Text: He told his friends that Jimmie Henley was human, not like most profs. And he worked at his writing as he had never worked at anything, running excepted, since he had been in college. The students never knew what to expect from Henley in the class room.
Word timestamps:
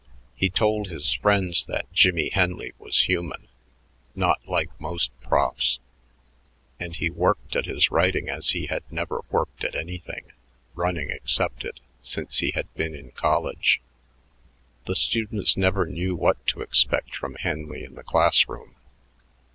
He 0.35 0.49
told 0.49 0.87
his 0.87 1.13
friends 1.13 1.63
that 1.65 1.93
Jimmie 1.93 2.29
Henley 2.29 2.73
was 2.79 3.01
human, 3.01 3.47
not 4.15 4.41
like 4.47 4.71
most 4.81 5.11
profs. 5.21 5.77
And 6.79 6.95
he 6.95 7.11
worked 7.11 7.55
at 7.55 7.67
his 7.67 7.91
writing 7.91 8.27
as 8.27 8.49
he 8.49 8.65
had 8.65 8.81
never 8.89 9.21
worked 9.29 9.63
at 9.63 9.75
anything, 9.75 10.31
running 10.73 11.11
excepted, 11.11 11.81
since 12.01 12.39
he 12.39 12.49
had 12.49 12.73
been 12.73 12.95
in 12.95 13.11
college. 13.11 13.79
The 14.85 14.95
students 14.95 15.55
never 15.55 15.85
knew 15.85 16.15
what 16.15 16.47
to 16.47 16.61
expect 16.61 17.15
from 17.15 17.35
Henley 17.35 17.83
in 17.83 17.93
the 17.93 18.03
class 18.03 18.49
room. 18.49 18.75